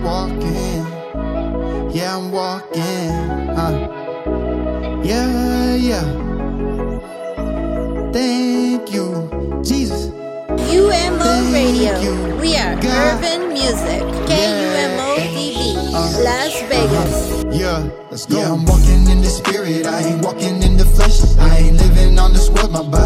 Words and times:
walking. 0.00 0.86
Yeah, 1.94 2.16
I'm 2.16 2.30
walking. 2.32 3.12
Huh? 3.56 5.00
Yeah, 5.04 5.74
yeah. 5.74 6.06
Thank 8.12 8.92
you, 8.92 9.28
Jesus. 9.64 10.10
UMO 10.48 11.18
Thank 11.18 11.52
Radio. 11.54 11.98
you, 12.00 12.36
We 12.40 12.56
are 12.56 12.76
God. 12.80 13.18
Urban 13.24 13.48
Music. 13.52 14.02
KUMO 14.28 15.16
TV. 15.34 15.76
Las 16.24 16.54
Vegas. 16.68 17.14
Uh-huh. 17.44 17.50
Yeah, 17.52 17.90
let's 18.10 18.26
go. 18.26 18.38
Yeah, 18.38 18.52
I'm 18.52 18.64
walking 18.64 19.08
in 19.08 19.20
the 19.20 19.28
spirit. 19.28 19.86
I 19.86 20.00
ain't 20.00 20.24
walking 20.24 20.62
in 20.62 20.76
the 20.76 20.84
flesh. 20.84 21.20
I 21.38 21.58
ain't 21.58 21.76
living 21.76 22.18
on 22.18 22.32
this 22.32 22.48
world. 22.50 22.70
My 22.72 22.82
body 22.82 23.01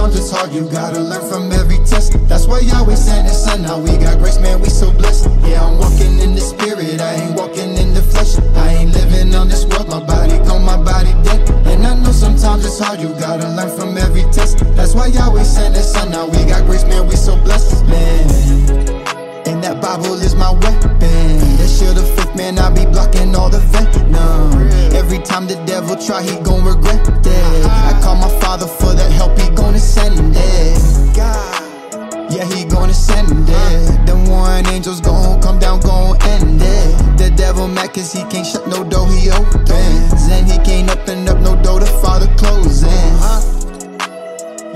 I 0.00 0.04
sometimes 0.04 0.18
it's 0.18 0.30
hard. 0.30 0.52
You 0.52 0.64
gotta 0.70 0.98
learn 0.98 1.28
from 1.28 1.52
every 1.52 1.76
test. 1.84 2.16
That's 2.26 2.46
why 2.46 2.60
Yahweh 2.60 2.94
sent 2.94 3.28
His 3.28 3.44
Son. 3.44 3.60
Now 3.60 3.78
we 3.78 3.98
got 3.98 4.18
grace, 4.18 4.38
man. 4.38 4.58
We 4.60 4.70
so 4.70 4.90
blessed. 4.92 5.28
Yeah, 5.44 5.62
I'm 5.62 5.76
walking 5.76 6.18
in 6.20 6.34
the 6.34 6.40
spirit. 6.40 7.00
I 7.00 7.20
ain't 7.20 7.36
walking 7.36 7.76
in 7.76 7.92
the 7.92 8.00
flesh. 8.00 8.38
I 8.56 8.80
ain't 8.80 8.94
living 8.94 9.34
on 9.34 9.48
this 9.48 9.66
world. 9.66 9.88
My 9.88 10.00
body 10.00 10.38
gone, 10.48 10.64
my 10.64 10.80
body 10.80 11.12
dead. 11.22 11.44
And 11.66 11.86
I 11.86 11.94
know 12.00 12.12
sometimes 12.12 12.64
it's 12.64 12.78
hard. 12.78 13.00
You 13.00 13.08
gotta 13.20 13.48
learn 13.52 13.68
from 13.76 13.98
every 13.98 14.24
test. 14.32 14.64
That's 14.74 14.94
why 14.94 15.08
Yahweh 15.08 15.44
sent 15.44 15.76
His 15.76 15.92
Son. 15.92 16.10
Now 16.10 16.24
we 16.24 16.48
got 16.48 16.64
grace, 16.64 16.84
man. 16.84 17.06
We 17.06 17.16
so 17.16 17.36
blessed, 17.36 17.84
man. 17.84 18.24
And 19.44 19.62
that 19.62 19.82
Bible 19.82 20.14
is 20.14 20.34
my 20.34 20.50
weapon. 20.50 20.96
That 21.60 21.68
shield 21.68 21.98
of 21.98 22.08
faith, 22.16 22.34
man, 22.34 22.58
I 22.58 22.70
be 22.70 22.86
blocking 22.86 23.34
all 23.34 23.50
the 23.50 23.60
venom. 23.68 23.80
Every 24.96 25.18
time 25.18 25.46
the 25.46 25.56
devil 25.66 25.96
try, 25.96 26.22
he 26.22 26.36
gon' 26.40 26.64
regret 26.64 27.06
it. 27.06 27.26
I 27.66 27.98
call 28.02 28.16
my 28.16 28.30
father 28.40 28.66
for 28.66 28.94
that 28.94 28.99
angels 34.80 35.02
gon' 35.02 35.38
come 35.42 35.58
down, 35.58 35.78
gon' 35.80 36.16
end 36.22 36.58
it. 36.62 37.18
The 37.18 37.30
devil 37.36 37.68
mad 37.68 37.92
cause 37.92 38.14
he 38.14 38.22
can't 38.32 38.46
shut 38.46 38.66
no 38.66 38.82
door, 38.82 39.06
he 39.12 39.28
opens. 39.28 40.22
And 40.32 40.50
he 40.50 40.56
can't 40.64 40.88
open 40.90 41.28
up 41.28 41.38
no 41.40 41.54
door, 41.62 41.80
the 41.80 41.86
father 42.00 42.28
closing. 42.38 42.88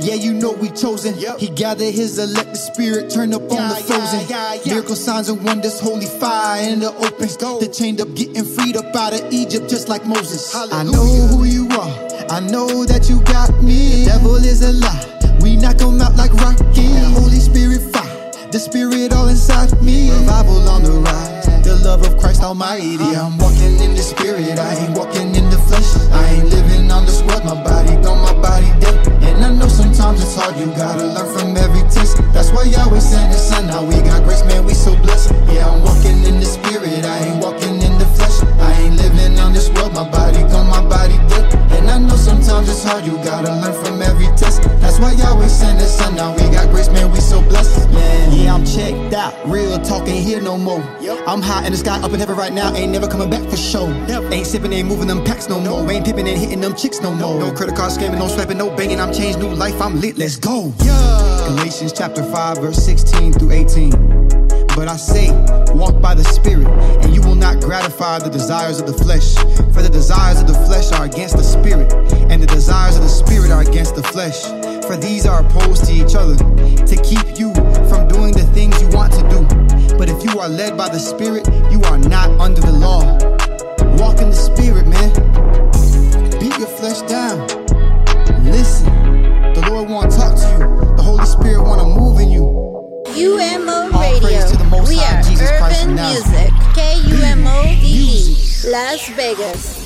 Yeah, 0.04 0.16
you 0.16 0.34
know 0.34 0.52
we 0.52 0.68
chosen. 0.68 1.14
He 1.38 1.48
gathered 1.48 1.94
his 1.94 2.18
elect, 2.18 2.50
the 2.50 2.56
spirit 2.56 3.08
turn 3.08 3.32
up 3.32 3.50
on 3.50 3.68
the 3.70 3.76
frozen. 3.88 4.70
Miracle 4.70 4.94
signs 4.94 5.30
and 5.30 5.42
wonders, 5.42 5.80
holy 5.80 6.04
fire 6.20 6.68
in 6.68 6.80
the 6.80 6.92
open. 6.92 7.28
The 7.60 7.72
chained 7.72 8.02
up, 8.02 8.14
getting 8.14 8.44
freed 8.44 8.76
up 8.76 8.94
out 8.94 9.18
of 9.18 9.32
Egypt, 9.32 9.70
just 9.70 9.88
like 9.88 10.04
Moses. 10.04 10.54
I 10.54 10.82
know 10.82 11.06
who 11.32 11.44
you 11.44 11.66
are. 11.80 11.92
I 12.28 12.40
know 12.40 12.84
that 12.84 13.08
you 13.08 13.22
got 13.22 13.62
me. 13.62 14.04
The 14.04 14.10
devil 14.12 14.36
is 14.36 14.60
a 14.60 14.72
lie. 14.72 15.40
We 15.40 15.56
knock 15.56 15.80
him 15.80 15.98
out 16.02 16.14
like 16.16 16.34
Rocky. 16.34 16.92
Holy 17.16 17.40
Spirit 17.40 17.80
fire. 17.90 18.04
The 18.52 18.60
spirit 18.60 19.13
inside 19.34 19.74
me. 19.82 20.14
Revival 20.14 20.62
on 20.70 20.82
the 20.86 20.92
rise. 20.92 21.44
The 21.66 21.74
love 21.82 22.06
of 22.06 22.16
Christ 22.16 22.42
Almighty. 22.42 22.94
Uh-huh. 22.94 23.26
I'm 23.26 23.36
walking 23.38 23.74
in 23.82 23.98
the 23.98 24.04
spirit. 24.04 24.58
I 24.58 24.74
ain't 24.78 24.96
walking 24.96 25.34
in 25.34 25.50
the 25.50 25.58
flesh. 25.66 25.90
I 26.14 26.38
ain't 26.38 26.48
living 26.54 26.86
on 26.90 27.04
this 27.04 27.20
world. 27.26 27.42
My 27.42 27.58
body 27.58 27.98
gone, 27.98 28.22
my 28.22 28.34
body 28.38 28.70
dead. 28.78 28.94
And 29.26 29.42
I 29.44 29.50
know 29.58 29.66
sometimes 29.66 30.22
it's 30.22 30.36
hard. 30.38 30.54
You 30.56 30.70
gotta 30.78 31.06
learn 31.10 31.28
from 31.34 31.56
every 31.56 31.82
test. 31.90 32.22
That's 32.32 32.50
why 32.54 32.64
Yahweh 32.70 33.00
sent 33.00 33.34
His 33.34 33.42
Son. 33.42 33.66
Now 33.66 33.82
we 33.82 33.98
got 34.06 34.13
Why 45.14 45.22
Yahweh 45.22 45.48
sent 45.48 45.80
His 45.80 45.92
Son. 45.92 46.14
Now 46.16 46.32
we 46.34 46.42
got 46.50 46.70
grace, 46.70 46.88
man. 46.88 47.10
We 47.10 47.20
so 47.20 47.40
blessed, 47.42 47.90
man. 47.90 48.32
Yeah, 48.32 48.54
I'm 48.54 48.64
checked 48.64 49.14
out. 49.14 49.34
Real 49.48 49.78
talk 49.80 50.08
ain't 50.08 50.26
here 50.26 50.40
no 50.40 50.56
more. 50.58 50.82
I'm 51.26 51.40
high 51.40 51.64
in 51.66 51.72
the 51.72 51.78
sky, 51.78 52.00
up 52.00 52.12
in 52.12 52.20
heaven 52.20 52.36
right 52.36 52.52
now. 52.52 52.74
Ain't 52.74 52.92
never 52.92 53.08
coming 53.08 53.30
back 53.30 53.48
for 53.48 53.56
show. 53.56 53.86
Ain't 53.86 54.46
sipping, 54.46 54.72
ain't 54.72 54.88
moving 54.88 55.06
them 55.06 55.24
packs 55.24 55.48
no 55.48 55.60
more. 55.60 55.90
Ain't 55.90 56.04
pipping, 56.04 56.26
ain't 56.26 56.38
hitting 56.38 56.60
them 56.60 56.74
chicks 56.74 57.00
no 57.00 57.12
more. 57.14 57.38
No 57.38 57.52
credit 57.52 57.76
card 57.76 57.92
scamming, 57.92 58.18
no 58.18 58.28
swiping, 58.28 58.58
no 58.58 58.74
banging. 58.74 59.00
I'm 59.00 59.12
changed, 59.12 59.38
new 59.38 59.48
life. 59.48 59.80
I'm 59.80 60.00
lit. 60.00 60.18
Let's 60.18 60.36
go. 60.36 60.72
Yeah. 60.78 61.46
Galatians 61.48 61.92
chapter 61.92 62.22
5, 62.22 62.58
verse 62.58 62.84
16 62.84 63.34
through 63.34 63.52
18. 63.52 63.90
But 64.74 64.88
I 64.88 64.96
say, 64.96 65.30
walk 65.72 66.02
by 66.02 66.14
the 66.14 66.24
Spirit, 66.24 66.66
and 67.04 67.14
you 67.14 67.22
will 67.22 67.36
not 67.36 67.60
gratify 67.60 68.18
the 68.18 68.30
desires 68.30 68.80
of 68.80 68.86
the 68.88 68.92
flesh. 68.92 69.34
For 69.72 69.82
the 69.82 69.90
desires 69.90 70.40
of 70.40 70.48
the 70.48 70.54
flesh 70.54 70.90
are 70.92 71.04
against 71.04 71.36
the 71.36 71.44
Spirit, 71.44 71.92
and 72.28 72.42
the 72.42 72.46
desires 72.46 72.96
of 72.96 73.02
the 73.02 73.08
Spirit 73.08 73.52
are 73.52 73.62
against 73.62 73.94
the 73.94 74.02
flesh. 74.02 74.42
For 74.94 75.00
these 75.00 75.26
are 75.26 75.44
opposed 75.44 75.86
to 75.86 75.92
each 75.92 76.14
other, 76.14 76.36
to 76.36 76.96
keep 77.02 77.36
you 77.36 77.52
from 77.90 78.06
doing 78.06 78.32
the 78.32 78.48
things 78.54 78.80
you 78.80 78.86
want 78.90 79.12
to 79.14 79.22
do. 79.26 79.98
But 79.98 80.08
if 80.08 80.22
you 80.22 80.38
are 80.38 80.48
led 80.48 80.76
by 80.76 80.88
the 80.88 81.00
Spirit, 81.00 81.48
you 81.72 81.82
are 81.90 81.98
not 81.98 82.30
under 82.38 82.60
the 82.60 82.70
law. 82.70 83.02
Walk 83.98 84.20
in 84.22 84.30
the 84.30 84.36
Spirit, 84.36 84.86
man. 84.86 85.10
Beat 86.38 86.56
your 86.60 86.68
flesh 86.78 87.02
down. 87.10 87.40
Listen, 88.44 88.86
the 89.54 89.66
Lord 89.68 89.90
want 89.90 90.12
to 90.12 90.16
talk 90.16 90.36
to 90.36 90.46
you. 90.52 90.94
The 90.94 91.02
Holy 91.02 91.26
Spirit 91.26 91.64
want 91.64 91.80
to 91.80 91.88
move 91.88 92.20
in 92.20 92.30
you. 92.30 92.44
UMO 93.18 93.90
All 93.92 94.20
Radio. 94.20 94.46
to 94.46 94.56
the 94.56 94.64
Most 94.70 94.90
We 94.90 94.98
High 94.98 95.18
are 95.18 95.22
Jesus 95.24 95.50
Urban 95.50 95.96
Nazareth. 95.96 96.30
Music. 96.30 96.54
KUMO 96.78 97.62
TV. 97.82 98.70
Las 98.70 99.08
Vegas. 99.08 99.74